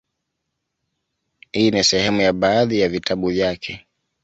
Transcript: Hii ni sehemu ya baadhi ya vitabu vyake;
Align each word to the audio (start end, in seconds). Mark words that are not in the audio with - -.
Hii 1.51 1.71
ni 1.71 1.83
sehemu 1.83 2.21
ya 2.21 2.33
baadhi 2.33 2.79
ya 2.79 2.89
vitabu 2.89 3.27
vyake; 3.29 3.85